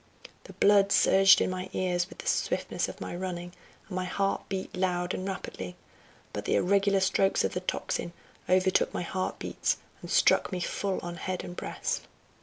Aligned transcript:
The 0.45 0.53
blood 0.53 0.91
surged 0.91 1.41
in 1.41 1.51
my 1.51 1.69
ears 1.73 2.09
with 2.09 2.17
the 2.17 2.25
swiftness 2.27 2.89
of 2.89 2.99
my 2.99 3.15
running, 3.15 3.53
and 3.87 3.95
my 3.95 4.05
heart 4.05 4.41
beat 4.49 4.75
loud 4.75 5.13
and 5.13 5.27
rapidly; 5.27 5.75
but 6.33 6.45
the 6.45 6.55
irregular 6.55 6.99
strokes 7.01 7.43
of 7.43 7.53
the 7.53 7.59
tocsin 7.61 8.11
overtook 8.49 8.95
my 8.95 9.03
heart 9.03 9.37
beats 9.37 9.77
and 10.01 10.09
struck 10.09 10.51
me 10.51 10.59
full 10.59 10.97
on 11.03 11.17
head 11.17 11.43
and 11.43 11.55
breast. 11.55 12.01